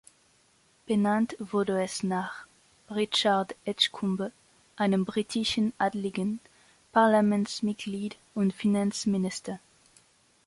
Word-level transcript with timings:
Benannt 0.87 1.35
wurde 1.37 1.79
es 1.83 2.01
nach 2.01 2.47
Richard 2.89 3.55
Edgcumbe, 3.65 4.31
einem 4.75 5.05
britischen 5.05 5.73
Adligen, 5.77 6.39
Parlamentsmitglied 6.91 8.17
und 8.33 8.51
Finanzminister. 8.51 9.59